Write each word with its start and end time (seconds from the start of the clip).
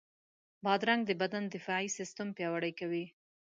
بادرنګ 0.63 1.01
د 1.05 1.11
بدن 1.21 1.43
دفاعي 1.55 1.87
سیستم 1.97 2.27
پیاوړی 2.37 2.71
کوي. 2.79 3.05